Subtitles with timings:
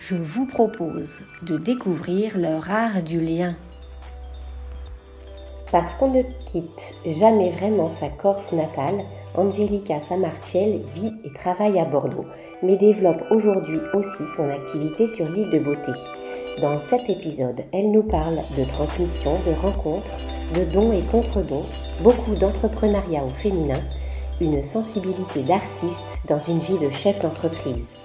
[0.00, 3.54] Je vous propose de découvrir leur art du lien.
[5.70, 9.04] Parce qu'on ne quitte jamais vraiment sa Corse natale,
[9.36, 12.24] Angelica Samartiel vit et travaille à Bordeaux,
[12.62, 15.92] mais développe aujourd'hui aussi son activité sur l'île de Beauté.
[16.62, 20.18] Dans cet épisode, elle nous parle de transmission, de rencontres,
[20.56, 21.66] de dons et contre-dons,
[22.02, 23.80] beaucoup d'entrepreneuriat au féminin,
[24.40, 27.99] une sensibilité d'artiste dans une vie de chef d'entreprise.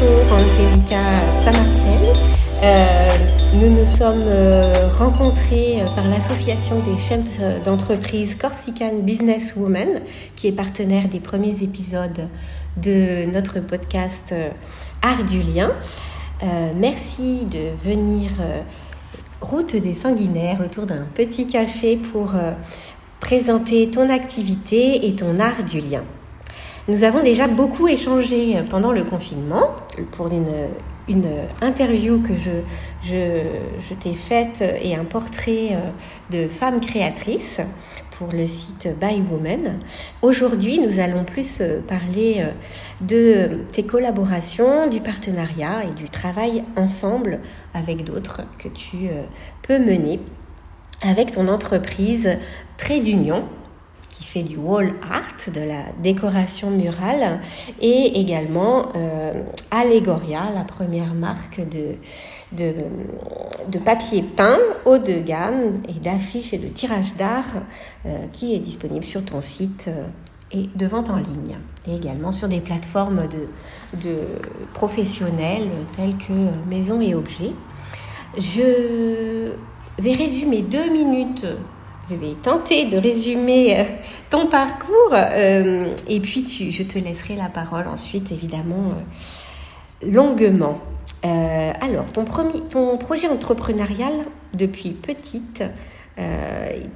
[0.00, 2.14] Bonjour Angelica Samartiel.
[2.62, 3.16] Euh,
[3.56, 10.00] nous nous sommes euh, rencontrés euh, par l'association des chefs d'entreprise Corsican Business Women,
[10.36, 12.28] qui est partenaire des premiers épisodes
[12.78, 14.34] de notre podcast
[15.02, 15.70] Art du lien.
[16.76, 18.30] merci de venir
[19.42, 22.32] route des sanguinaires autour d'un petit café pour
[23.18, 26.02] présenter ton activité et ton art du lien.
[26.90, 29.76] Nous avons déjà beaucoup échangé pendant le confinement
[30.10, 30.52] pour une,
[31.08, 31.28] une
[31.62, 32.50] interview que je,
[33.08, 35.90] je, t'ai faite et un portrait euh,
[36.36, 37.60] de femme créatrice
[38.18, 39.78] pour le site By Woman.
[40.20, 42.50] Aujourd'hui, nous allons plus euh, parler euh,
[43.02, 47.38] de tes collaborations, du partenariat et du travail ensemble
[47.72, 49.10] avec d'autres que tu
[49.62, 50.18] peux mener
[51.02, 52.30] avec ton entreprise
[52.78, 53.44] Trait d'Union
[54.10, 57.40] qui fait du wall art, de la décoration murale,
[57.80, 61.94] et également euh, Allegoria, la première marque de,
[62.52, 67.62] de, papier peint haut de gamme et d'affiches et de tirage d'art
[68.04, 70.04] euh, qui est disponible sur ton site euh,
[70.52, 71.56] et de vente en ligne,
[71.86, 74.16] et également sur des plateformes de, de
[74.74, 77.52] professionnels telles que Maison et Objets.
[78.36, 79.52] Je
[79.98, 81.46] vais résumer deux minutes
[82.08, 83.84] je vais tenter de résumer euh,
[84.30, 90.80] ton parcours euh, et puis je te laisserai la parole ensuite, évidemment, euh, longuement.
[91.22, 94.12] alors, ton, premier, ton projet entrepreneurial
[94.54, 95.62] depuis petite,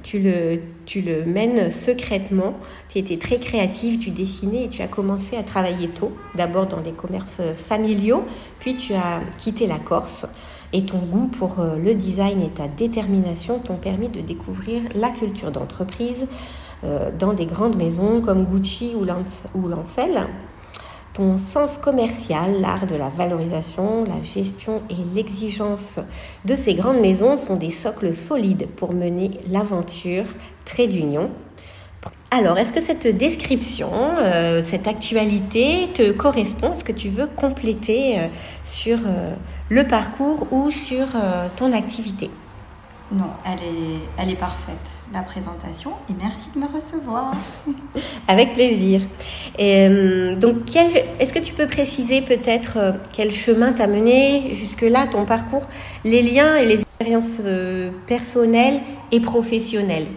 [0.03, 2.53] tu, le, tu le mènes secrètement.
[2.89, 6.81] Tu étais très créative, tu dessinais et tu as commencé à travailler tôt, d'abord dans
[6.81, 8.23] les commerces familiaux,
[8.59, 10.27] puis tu as quitté la Corse
[10.73, 15.09] et ton goût pour euh, le design et ta détermination t'ont permis de découvrir la
[15.09, 16.27] culture d'entreprise
[16.83, 20.27] euh, dans des grandes maisons comme Gucci ou Lancel.
[21.13, 26.01] Ton sens commercial, l'art de la valorisation, la gestion et l'exigence
[26.43, 30.25] de ces grandes maisons sont des socles solides pour mener l'aventure
[30.65, 31.31] Trait d'Union.
[32.31, 36.73] Alors, est-ce que cette description, euh, cette actualité te correspond?
[36.73, 38.19] Est-ce que tu veux compléter
[38.65, 38.97] sur
[39.69, 42.29] le parcours ou sur euh, ton activité?
[43.11, 47.35] Non, elle est, elle est parfaite, la présentation, et merci de me recevoir.
[48.27, 49.01] Avec plaisir.
[49.59, 55.25] Euh, donc, est-ce que tu peux préciser peut-être euh, quel chemin t'a mené jusque-là, ton
[55.25, 55.67] parcours,
[56.03, 57.41] les liens et les expériences
[58.07, 58.81] personnelles
[59.11, 60.07] et professionnelles?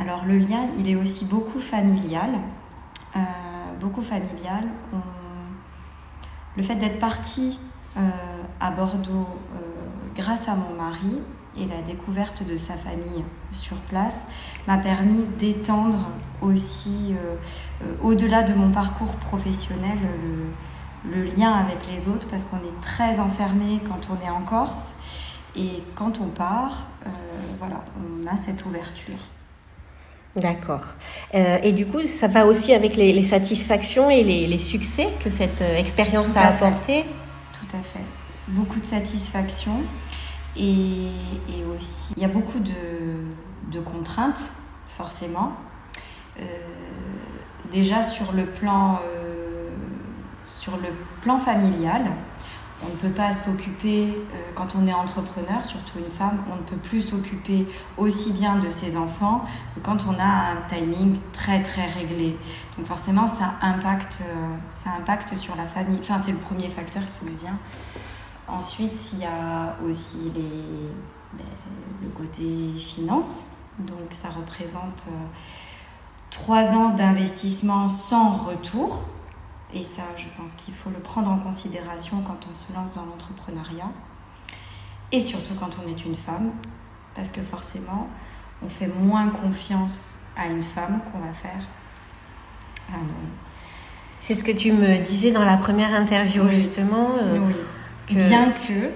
[0.00, 2.30] Alors, le lien, il est aussi beaucoup familial.
[3.78, 4.64] beaucoup familial.
[6.56, 7.58] Le fait d'être parti
[7.96, 8.00] euh,
[8.60, 9.60] à Bordeaux euh,
[10.16, 11.20] grâce à mon mari
[11.56, 14.24] et la découverte de sa famille sur place
[14.66, 16.08] m'a permis d'étendre
[16.40, 19.98] aussi, euh, au-delà de mon parcours professionnel,
[21.04, 24.94] le lien avec les autres parce qu'on est très enfermé quand on est en Corse.
[25.56, 27.10] Et quand on part, euh,
[27.58, 29.18] voilà, on a cette ouverture.
[30.36, 30.84] D'accord.
[31.34, 35.60] Euh, et du coup, ça va aussi avec les, satisfactions et les, succès que cette
[35.60, 37.04] euh, expérience t'a apporté?
[37.52, 38.04] Tout à fait.
[38.48, 39.82] Beaucoup de satisfaction
[40.56, 41.10] et,
[41.76, 44.50] aussi, il y a beaucoup de, contraintes,
[44.88, 45.52] forcément.
[47.70, 48.98] déjà sur le plan,
[50.46, 50.88] sur le
[51.22, 52.10] plan familial,
[52.82, 56.62] on ne peut pas s'occuper, euh, quand on est entrepreneur, surtout une femme, on ne
[56.62, 57.66] peut plus s'occuper
[57.98, 59.44] aussi bien de ses enfants
[59.74, 62.36] que quand on a un timing très très réglé.
[62.76, 65.98] Donc forcément, ça impacte, euh, ça impacte sur la famille.
[66.00, 67.58] Enfin, c'est le premier facteur qui me vient.
[68.48, 71.42] Ensuite, il y a aussi les,
[72.02, 72.44] le côté
[72.78, 73.44] finance.
[73.78, 75.26] Donc ça représente euh,
[76.30, 79.04] trois ans d'investissement sans retour.
[79.72, 83.06] Et ça, je pense qu'il faut le prendre en considération quand on se lance dans
[83.06, 83.90] l'entrepreneuriat.
[85.12, 86.52] Et surtout quand on est une femme,
[87.14, 88.08] parce que forcément,
[88.64, 91.66] on fait moins confiance à une femme qu'on va faire
[92.92, 93.30] à un homme.
[94.20, 97.16] C'est ce que tu me disais dans la première interview, justement.
[97.20, 98.16] Euh, oui.
[98.16, 98.90] Bien que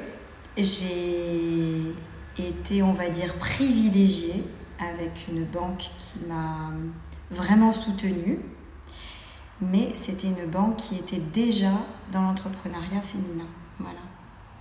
[0.56, 1.94] j'ai
[2.38, 4.44] été, on va dire, privilégiée
[4.78, 6.70] avec une banque qui m'a
[7.30, 8.38] vraiment soutenue
[9.60, 11.72] mais c'était une banque qui était déjà
[12.12, 13.46] dans l'entrepreneuriat féminin.
[13.78, 14.00] Voilà.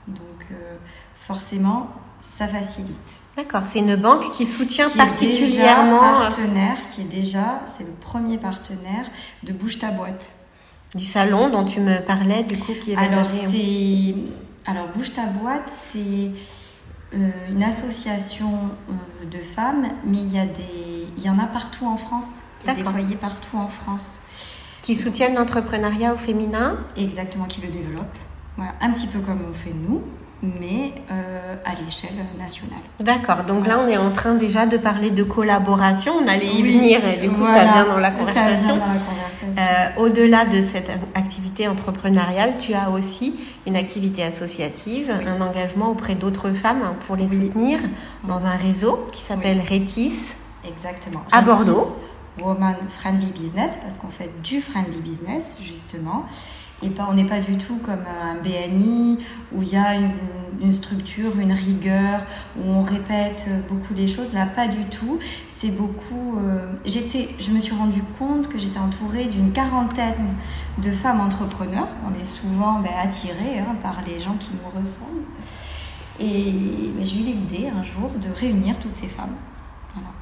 [0.08, 0.78] Donc euh,
[1.16, 1.90] forcément,
[2.22, 3.22] ça facilite.
[3.36, 6.02] D'accord, c'est une banque qui soutient particulièrement.
[6.02, 9.06] Est euh, partenaire, qui est déjà, c'est le premier partenaire
[9.44, 10.32] de Bouge ta boîte.
[10.96, 14.16] Du salon dont tu me parlais, du coup, qui est Alors, c'est.
[14.66, 16.32] Alors, Bouge ta boîte, c'est
[17.16, 18.70] euh, une association
[19.30, 21.08] de femmes, mais il y, a des...
[21.18, 22.40] il y en a partout en France.
[22.64, 24.20] Il y a des foyers partout en France.
[24.84, 28.18] Qui soutiennent l'entrepreneuriat au féminin Exactement, qui le développent.
[28.58, 30.02] Voilà, un petit peu comme on fait nous,
[30.44, 32.82] mais euh, à l'échelle nationale.
[33.00, 36.62] D'accord, donc là on est en train déjà de parler de collaboration, on allait y
[36.62, 38.78] venir et du coup ça vient dans la conversation.
[39.58, 46.16] Euh, au-delà de cette activité entrepreneuriale, tu as aussi une activité associative, un engagement auprès
[46.16, 47.80] d'autres femmes pour les soutenir
[48.28, 50.14] dans un réseau qui s'appelle Rétis.
[50.68, 51.24] Exactement.
[51.32, 51.96] À Bordeaux.
[52.42, 56.26] Woman Friendly Business parce qu'on fait du friendly business justement.
[56.82, 59.18] Et pas, on n'est pas du tout comme un BNI
[59.54, 62.26] où il y a une, structure, une rigueur,
[62.58, 64.34] où on répète beaucoup les choses.
[64.34, 65.18] Là, pas du tout.
[65.48, 66.38] C'est beaucoup.
[66.40, 70.36] Euh, j'étais, je me suis rendu compte que j'étais entourée d'une quarantaine
[70.80, 71.88] de femmes entrepreneurs.
[72.06, 75.24] On est souvent ben, hein, par les gens qui nous ressemblent.
[76.20, 79.36] Et ben, j'ai eu l'idée un jour de réunir toutes ces femmes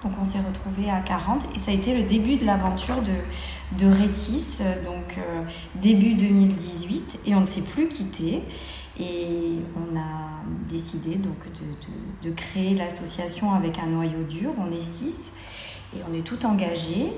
[0.04, 3.84] donc on s'est retrouvés à 40 et ça a été le début de l'aventure de,
[3.84, 5.42] de Rétis, donc euh,
[5.76, 8.44] début 2018 et on ne s'est plus quitté
[9.00, 11.38] et on a décidé donc
[12.24, 15.32] de, de, créer l'association avec un noyau dur, on est six.
[15.96, 17.12] Et on est tout engagés.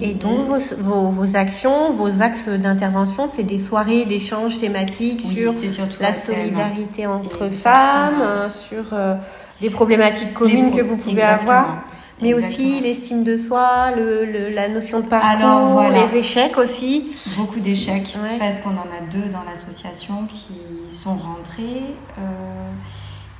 [0.00, 0.48] Et, donc
[0.78, 5.52] vos, vos, actions, vos axes d'intervention, c'est des soirées d'échanges thématiques sur
[6.00, 9.16] la solidarité entre femmes, sur euh,
[9.60, 11.84] des problématiques communes que vous pouvez avoir.
[12.22, 17.14] Mais aussi l'estime de soi, le, la notion de parcours, les échecs aussi.
[17.36, 21.94] Beaucoup d'échecs, parce qu'on en a deux dans l'association qui sont rentrées.
[22.18, 22.70] Euh,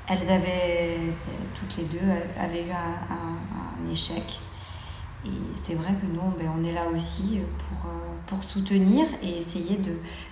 [0.09, 0.99] elles avaient,
[1.55, 1.99] toutes les deux,
[2.39, 4.41] avaient eu un, échec.
[5.25, 9.39] Et c'est vrai que nous, ben, on est là aussi pour, euh, pour soutenir et
[9.39, 9.79] essayer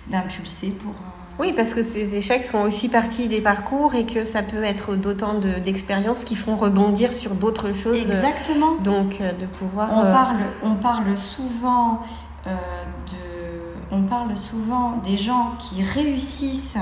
[0.09, 0.93] d'impulser pour...
[1.39, 4.63] Euh, oui, parce que ces échecs font aussi partie des parcours et que ça peut
[4.63, 7.97] être d'autant d'expériences qui font rebondir sur d'autres choses.
[7.97, 8.75] Exactement.
[8.83, 9.89] Donc, euh, de pouvoir.
[9.91, 12.01] On, euh, parle, on parle souvent
[12.47, 13.95] euh, de.
[13.95, 16.77] On parle souvent des gens qui réussissent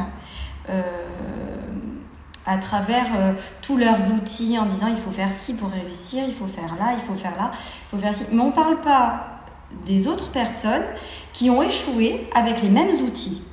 [2.46, 3.08] à travers
[3.62, 6.94] tous leurs outils en disant il faut faire ci pour réussir, il faut faire là,
[6.94, 8.24] il faut faire là, il faut faire ci.
[8.32, 9.42] Mais on ne parle pas
[9.86, 10.86] des autres personnes
[11.34, 13.44] qui ont échoué avec les mêmes outils.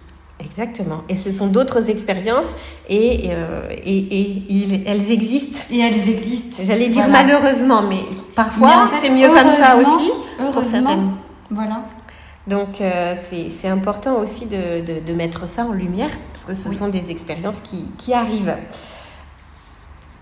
[0.58, 1.04] Exactement.
[1.08, 2.56] Et ce sont d'autres expériences
[2.88, 5.60] et, euh, et, elles existent.
[5.70, 6.64] Et elles existent.
[6.64, 8.00] J'allais dire malheureusement, mais
[8.34, 10.10] parfois c'est mieux comme ça aussi.
[10.40, 11.14] Heureusement.
[11.48, 11.84] Voilà.
[12.48, 16.88] Donc euh, c'est important aussi de, de, mettre ça en lumière parce que ce sont
[16.88, 18.56] des expériences qui, qui, arrivent.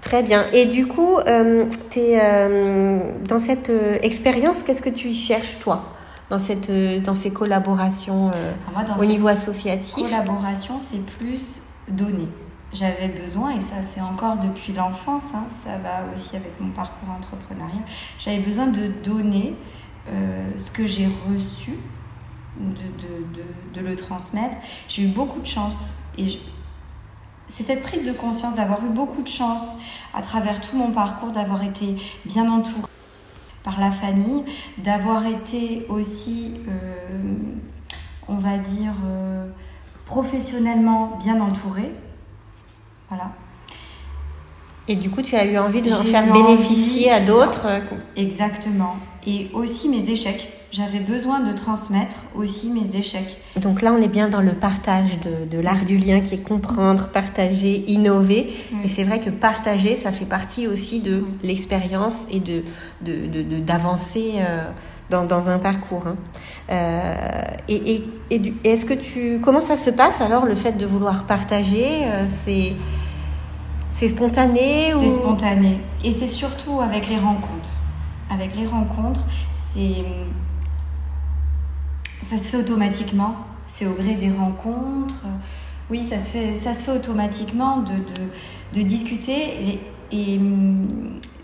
[0.03, 0.49] Très bien.
[0.53, 1.65] Et du coup, euh,
[1.97, 5.96] es, dans cette expérience, qu'est-ce que tu y cherches toi?
[6.31, 8.53] Dans, cette, euh, dans ces collaborations euh,
[8.99, 12.29] au niveau associatif Collaboration, c'est plus donner.
[12.73, 17.11] J'avais besoin, et ça c'est encore depuis l'enfance, hein, ça va aussi avec mon parcours
[17.11, 17.85] entrepreneurial,
[18.19, 19.55] j'avais besoin de donner
[20.09, 21.79] euh, ce que j'ai reçu
[22.59, 24.57] de, le transmettre.
[24.89, 26.41] J'ai eu beaucoup de chance et
[27.47, 29.77] c'est cette prise de conscience d'avoir eu beaucoup de chance
[30.13, 32.89] à travers tout mon parcours, d'avoir été bien entourée
[33.67, 34.45] par la famille,
[34.79, 37.35] d'avoir été aussi, euh,
[38.29, 39.45] on va dire, euh,
[40.05, 41.91] professionnellement bien entourée.
[43.09, 43.33] Voilà.
[44.87, 47.67] Et du coup, tu as eu envie de en faire bénéficier à d'autres
[48.15, 48.95] Exactement.
[49.27, 53.37] Et aussi mes échecs j'avais besoin de transmettre aussi mes échecs.
[53.57, 55.19] Donc là, on est bien dans le partage
[55.51, 58.53] de, l'art du lien qui est comprendre, partager, innover.
[58.85, 62.63] Et c'est vrai que partager, ça fait partie aussi de l'expérience et de,
[63.61, 64.65] d'avancer euh,
[65.11, 66.05] dans, un parcours.
[66.07, 66.17] Hein.
[66.71, 68.03] Euh, et,
[68.65, 72.73] est-ce que tu comment ça se passe alors le fait de vouloir partager euh, C'est
[73.93, 77.71] c'est spontané C'est spontané et c'est surtout avec les rencontres.
[78.31, 80.05] Avec les rencontres, c'est
[82.23, 83.37] ça se fait automatiquement.
[83.67, 85.23] C'est au gré des rencontres.
[85.91, 89.81] Oui, ça se fait, ça se fait automatiquement de, de, de discuter.
[90.13, 90.87] Et, et hum,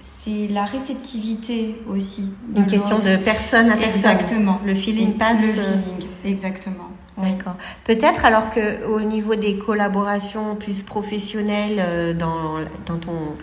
[0.01, 2.33] c'est la réceptivité aussi.
[2.57, 4.11] Une question de personne à personne.
[4.13, 4.61] Exactement.
[4.65, 5.41] Le feeling passe.
[5.41, 6.89] Le feeling, exactement.
[7.19, 7.57] D'accord.
[7.85, 13.35] Peut-être alors que au niveau des collaborations plus professionnelles euh, dans, dans ton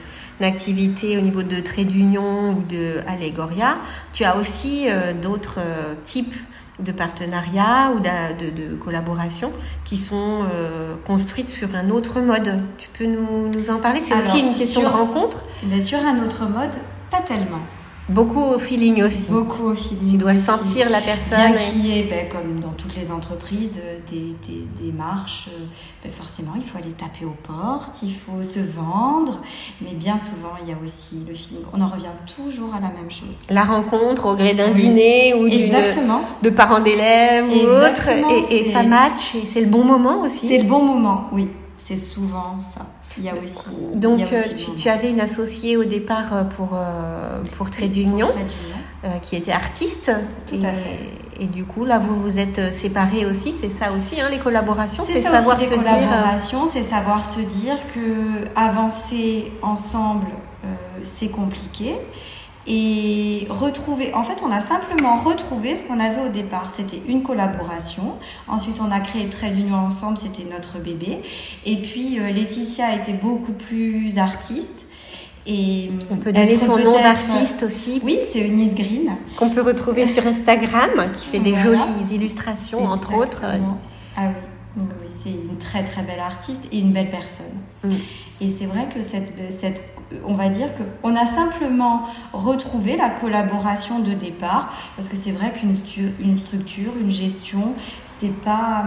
[0.41, 3.77] activité au niveau de trait d'union ou de Allegoria,
[4.11, 6.33] tu as aussi euh, d'autres euh, types
[6.79, 9.51] de partenariats ou de, de, collaborations
[9.85, 12.61] qui sont euh, construites sur un autre mode.
[12.77, 14.01] Tu peux nous, nous en parler?
[14.01, 16.75] C'est aussi une question de rencontre Mais Sur un autre mode,
[17.11, 17.61] pas tellement.
[18.09, 19.29] Beaucoup au feeling aussi.
[19.29, 20.11] Beaucoup au feeling.
[20.11, 21.53] Tu dois sentir la personne.
[21.53, 25.47] Bien qu'il y ait, ben, comme dans toutes les entreprises, euh, des, des, des marches.
[25.49, 25.65] Euh,
[26.03, 29.41] ben, forcément, il faut aller taper aux portes, il faut se vendre.
[29.81, 31.63] Mais bien souvent, il y a aussi le feeling.
[31.71, 33.41] On en revient toujours à la même chose.
[33.49, 38.09] La rencontre au gré d'un dîner ou de parents d'élèves ou autre.
[38.49, 40.47] Et, et ça match et c'est le bon moment aussi.
[40.47, 41.47] C'est le bon moment, oui.
[41.77, 42.85] C'est souvent ça.
[43.19, 43.69] Il y a aussi.
[43.95, 44.41] Donc, euh,
[44.77, 48.27] tu, avais une associée au départ euh, pour, euh, pour Trade d'Union,
[49.21, 50.11] qui était artiste.
[50.47, 50.99] Tout et, à fait.
[51.41, 53.53] Et du coup, là, vous vous êtes séparés aussi.
[53.59, 56.67] C'est ça aussi, hein, les collaborations C'est savoir se dire.
[56.67, 60.27] C'est savoir se dire que avancer ensemble,
[61.03, 61.95] c'est compliqué
[62.67, 64.13] et retrouver.
[64.13, 66.71] En fait, on a simplement retrouvé ce qu'on avait au départ.
[66.71, 68.15] C'était une collaboration.
[68.47, 71.21] Ensuite, on a créé Trait d'Union ensemble, c'était notre bébé.
[71.65, 74.85] Et puis, euh, Laetitia était beaucoup plus artiste.
[75.47, 78.01] Et on peut donner son nom d'artiste aussi.
[78.03, 79.15] Oui, c'est Eunice Green.
[79.37, 83.43] Qu'on peut retrouver sur Instagram, qui fait des jolies illustrations, entre autres.
[84.15, 84.33] Ah oui,
[85.21, 87.57] c'est une très très belle artiste et une belle personne.
[87.83, 87.93] Mm.
[88.41, 89.83] Et c'est vrai que cette, cette
[90.25, 90.69] on va dire
[91.01, 95.75] qu'on a simplement retrouvé la collaboration de départ, parce que c'est vrai qu'une
[96.19, 97.73] une structure, une gestion,
[98.05, 98.85] c'est pas.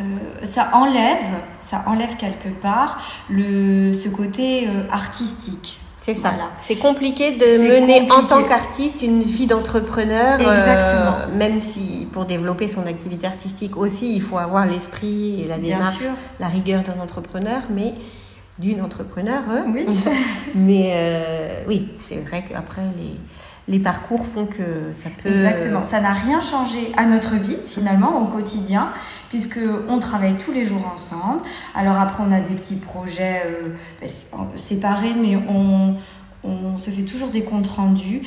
[0.00, 0.04] Euh,
[0.44, 5.80] ça enlève, ça enlève quelque part le, ce côté euh, artistique.
[6.08, 6.32] C'est ça.
[6.62, 10.38] C'est compliqué de mener en tant qu'artiste une vie d'entrepreneur.
[10.40, 15.58] Euh, même si pour développer son activité artistique aussi, il faut avoir l'esprit et la
[15.58, 15.98] démarche,
[16.40, 17.60] la rigueur d'un entrepreneur.
[17.68, 17.92] Mais
[18.58, 19.42] d'une entrepreneur.
[19.50, 19.66] Hein.
[19.68, 19.84] Oui.
[20.54, 23.12] Mais euh, oui, c'est vrai qu'après, les,
[23.68, 25.28] les parcours font que ça peut...
[25.28, 25.84] Exactement.
[25.84, 28.92] Ça n'a rien changé à notre vie, finalement, au quotidien,
[29.28, 31.42] puisque on travaille tous les jours ensemble.
[31.74, 33.68] Alors après, on a des petits projets euh,
[34.00, 34.08] ben,
[34.56, 38.22] séparés, mais on se fait toujours des comptes rendus.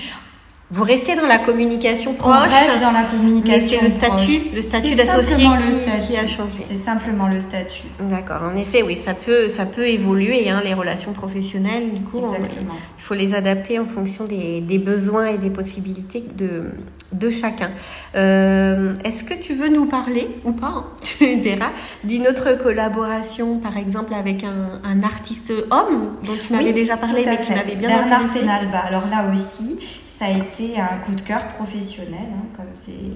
[0.74, 2.34] Vous restez dans la communication proche.
[2.34, 3.80] On reste dans la communication.
[3.82, 6.60] C'est le statut, le statut d'associé qui, a changé.
[6.66, 7.88] C'est simplement le statut.
[8.00, 8.44] D'accord.
[8.44, 10.50] En effet, oui, ça peut, ça peut évoluer.
[10.50, 12.76] Hein, les relations professionnelles, du coup, Exactement.
[12.98, 16.64] il faut les adapter en fonction des, des, besoins et des possibilités de,
[17.12, 17.72] de chacun.
[18.16, 20.86] Euh, Est-ce que tu veux nous parler ou pas hein,
[21.20, 21.72] Tu verras
[22.06, 27.24] d'une autre collaboration, par exemple avec un, un artiste homme dont tu m'avais déjà parlé,
[27.26, 28.80] mais qui m'avait bien Bernard Penalba.
[28.80, 29.78] Alors là aussi,
[30.22, 32.64] ça a été un coup de cœur professionnel, hein,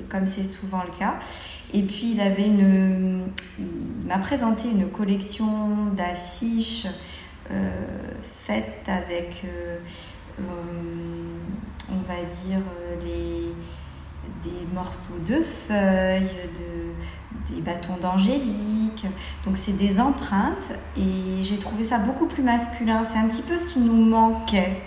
[0.10, 1.18] comme c'est souvent le cas.
[1.72, 3.28] Et puis il avait une,
[3.60, 5.46] il m'a présenté une collection
[5.96, 6.88] d'affiches
[7.52, 7.70] euh,
[8.24, 9.78] faites avec, euh,
[10.40, 10.44] euh,
[11.92, 12.64] on va dire,
[14.42, 19.06] des morceaux de feuilles, de, des bâtons d'angélique.
[19.46, 23.04] Donc c'est des empreintes et j'ai trouvé ça beaucoup plus masculin.
[23.04, 24.82] C'est un petit peu ce qui nous manquait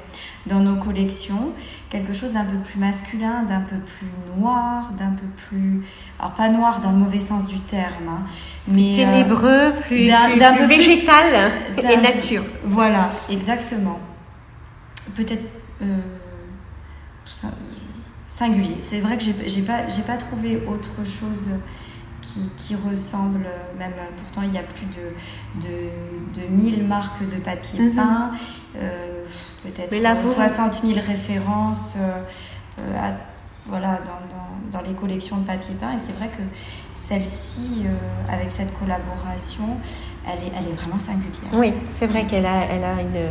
[0.46, 1.52] dans nos collections,
[1.90, 5.82] quelque chose d'un peu plus masculin, d'un peu plus noir, d'un peu plus...
[6.18, 8.22] Alors pas noir dans le mauvais sens du terme, hein,
[8.66, 8.94] mais...
[8.94, 12.44] Euh, ténébreux, plus, d'un, peu végétal et nature.
[12.64, 13.98] Voilà, exactement.
[15.14, 15.44] Peut-être...
[15.82, 15.96] Euh,
[18.26, 18.76] singulier.
[18.80, 21.48] C'est vrai que j'ai pas, pas trouvé autre chose
[22.56, 23.46] qui, ressemble,
[23.78, 27.94] même pourtant il y a plus de, de, de 1000 marques de papier mhm.
[27.94, 28.32] peint,
[28.76, 29.24] euh,
[29.62, 33.12] peut-être 60 000 références euh,
[33.66, 34.00] voilà,
[34.72, 35.92] dans, dans, les collections de papier peint.
[35.92, 36.42] Et c'est vrai que
[36.94, 37.84] celle-ci,
[38.28, 39.78] avec cette collaboration,
[40.26, 41.52] elle est, elle est vraiment singulière.
[41.54, 43.28] Oui, c'est vrai qu'elle a, elle a une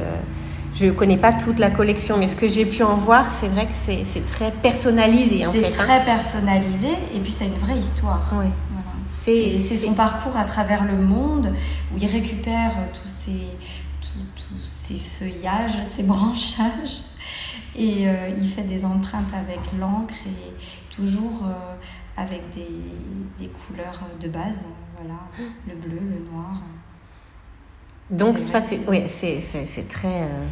[0.80, 3.48] je ne connais pas toute la collection, mais ce que j'ai pu en voir, c'est
[3.48, 5.60] vrai que c'est très personnalisé en fait.
[5.60, 5.72] C'est hein.
[5.72, 8.22] très personnalisé et puis c'est une vraie histoire.
[8.34, 8.48] Oui.
[9.28, 11.54] C'est son parcours à travers le monde
[11.94, 13.48] où il récupère tous ces,
[14.02, 17.02] tous, ces feuillages, ces branchages
[17.76, 21.76] et euh, il fait des empreintes avec l'encre et toujours euh,
[22.16, 22.68] avec des,
[23.40, 24.62] des, couleurs de base.
[24.98, 25.20] Voilà,
[25.68, 26.64] le bleu, le noir.
[28.10, 30.46] Donc ça, c'est oui, c'est très euh,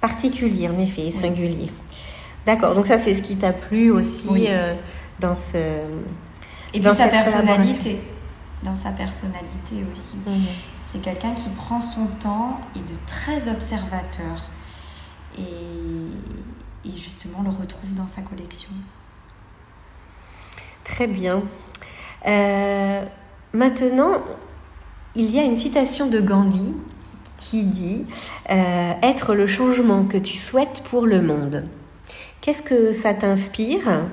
[0.00, 1.70] particulier, en effet, et singulier.
[2.46, 4.74] D'accord, donc ça, c'est ce qui t'a plu aussi euh,
[5.18, 5.80] dans ce...
[6.74, 7.98] Et dans sa personnalité.
[8.62, 10.16] Dans sa personnalité aussi.
[10.26, 10.46] Mhm.
[10.90, 14.48] C'est quelqu'un qui prend son temps et de très observateur.
[15.36, 18.70] Et, et justement, le retrouve dans sa collection.
[20.84, 21.42] Très bien.
[22.26, 23.04] Euh,
[23.52, 24.22] maintenant,
[25.14, 26.74] il y a une citation de Gandhi
[27.36, 28.06] qui dit
[28.50, 31.64] euh, être le changement que tu souhaites pour le monde.
[32.40, 34.06] Qu'est-ce que ça t'inspire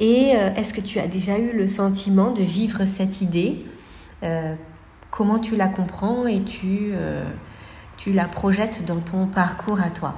[0.00, 3.64] et euh, est-ce que tu as déjà eu le sentiment de vivre cette idée?
[5.10, 6.92] Comment tu la comprends et tu,
[7.96, 10.14] tu la projettes dans ton parcours à toi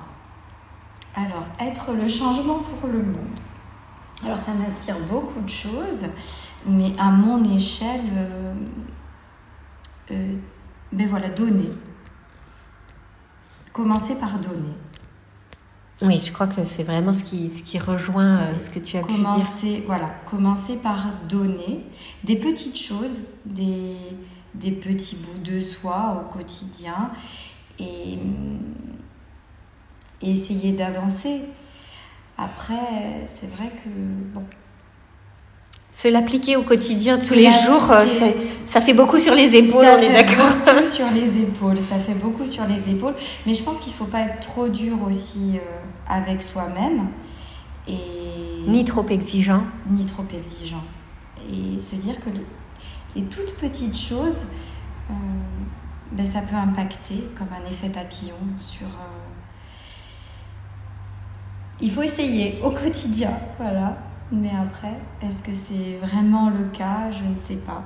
[1.17, 3.41] Alors, être le changement pour le monde.
[4.25, 6.03] Alors, ça m'inspire beaucoup de choses,
[6.67, 8.01] mais à mon échelle,
[10.11, 11.71] mais voilà, donner
[13.75, 14.73] commencer par donner.
[16.03, 18.97] Oui, je crois que c'est vraiment ce qui, ce qui rejoint euh, ce que tu
[18.97, 19.83] as commencer, pu dire.
[19.87, 21.85] Voilà, commencer par donner
[22.25, 23.97] des petites choses, des,
[24.55, 27.13] des petits bouts de soi au quotidien
[27.79, 28.19] et,
[30.21, 31.43] et essayer d'avancer.
[32.37, 33.89] Après, c'est vrai que
[34.35, 34.45] bon,
[35.97, 38.05] se l'appliquer au quotidien tous les jours, euh,
[38.67, 41.79] ça, fait beaucoup sur les épaules, on est d'accord Ça fait beaucoup sur les épaules,
[41.79, 43.15] ça fait beaucoup sur les épaules.
[43.47, 45.61] Mais je pense qu'il ne faut pas être trop dur aussi euh,
[46.09, 47.09] avec soi-même.
[47.87, 47.97] Et...
[48.67, 49.63] Ni trop exigeant.
[49.89, 50.83] Ni trop exigeant.
[51.49, 52.31] Et se dire que
[53.15, 54.43] les, toutes petites choses,
[55.11, 55.15] euh,
[56.11, 58.87] ben, ça peut impacter comme un effet papillon sur...
[61.81, 63.97] Il faut essayer au quotidien, voilà.
[64.35, 67.11] Mais après, est-ce que c'est vraiment le cas?
[67.11, 67.83] Je ne sais pas.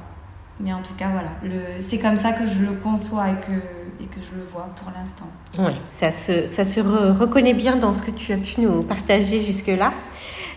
[0.60, 1.30] Mais en tout cas, voilà,
[1.78, 4.90] c'est comme ça que je le conçois et que, et que je le vois pour
[4.92, 5.28] l'instant.
[5.58, 9.40] Oui, ça se, ça se reconnaît bien dans ce que tu as pu nous partager
[9.40, 9.92] jusque-là.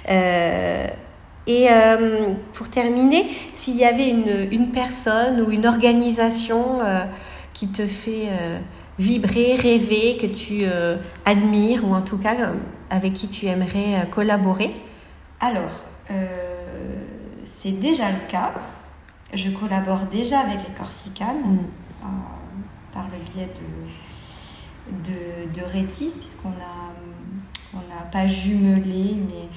[0.09, 0.87] Euh,
[1.45, 7.03] et euh, pour terminer, s'il y avait une, une, personne ou une organisation euh,
[7.53, 8.29] qui te fait
[8.97, 10.63] vibrer, rêver, que tu
[11.25, 12.35] admires ou en tout cas
[12.89, 14.71] avec qui tu aimerais collaborer,
[15.41, 16.95] alors, euh,
[17.43, 18.51] c'est déjà le cas.
[19.33, 21.59] Je collabore déjà avec les Corsicanes mm.
[22.03, 22.05] euh,
[22.93, 23.49] par le biais
[24.93, 26.93] de, de, de Rétis, puisqu'on a,
[27.73, 29.49] on n'a pas jumelé, mais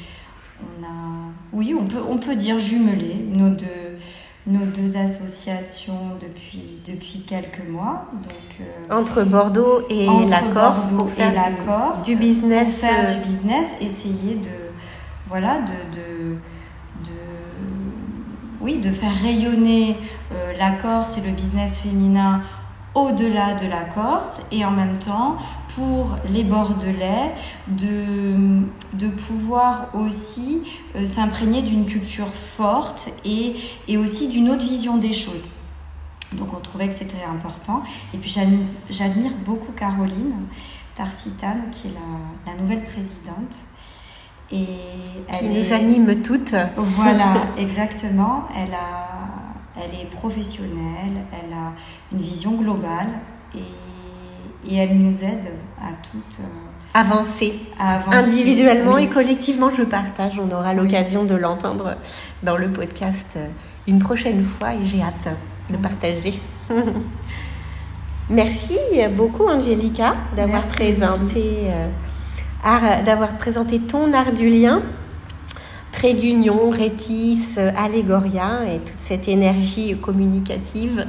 [0.62, 3.98] on a, oui, on peut, on peut dire jumelé nos deux,
[4.46, 8.06] nos deux associations depuis, depuis quelques mois.
[8.22, 12.80] Donc, euh, entre Bordeaux et la Corse, pour faire la Corse, du business.
[12.80, 14.63] Pour faire du business, essayer de
[15.28, 16.36] voilà, de,
[17.04, 17.12] de,
[18.60, 19.96] oui, de faire rayonner
[20.32, 22.42] euh, la Corse et le business féminin
[22.94, 25.36] au-delà de la Corse et en même temps
[25.74, 27.34] pour les Bordelais
[27.66, 30.62] de, de pouvoir aussi
[30.94, 33.56] euh, s'imprégner d'une culture forte et,
[33.88, 35.48] et aussi d'une autre vision des choses.
[36.32, 37.82] Donc on trouvait que c'était important.
[38.12, 38.34] Et puis
[38.90, 40.34] j'admire beaucoup Caroline
[40.94, 43.64] Tarsitane, qui est la, la nouvelle présidente
[44.52, 44.66] et
[45.38, 46.54] qui nous anime toutes.
[46.76, 48.44] Voilà, exactement.
[48.54, 51.72] Elle, a, elle est professionnelle, elle a
[52.12, 53.08] une vision globale
[53.54, 56.40] et, et elle nous aide à toutes.
[56.40, 59.68] Euh, avancer, individuellement et collectivement.
[59.70, 61.96] Je partage, on aura l'occasion de l'entendre
[62.44, 63.48] dans le podcast euh,
[63.88, 65.36] une prochaine fois et j'ai hâte
[65.70, 66.40] de partager.
[68.30, 68.78] Merci
[69.14, 71.88] beaucoup Angélica d'avoir présenté euh,
[72.64, 74.82] d'avoir présenté ton art du lien,
[75.92, 81.06] trait d'union, rétis, allégoria et toute cette énergie communicative.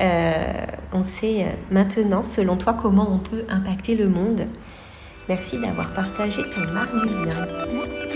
[0.00, 0.52] Euh,
[0.92, 4.46] on sait euh, maintenant, selon toi, comment on peut impacter le monde.
[5.28, 8.07] Merci d'avoir partagé ton art du lien.